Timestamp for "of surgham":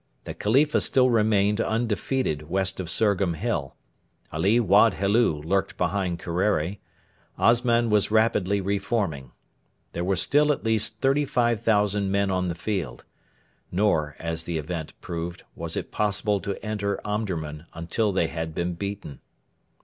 2.79-3.35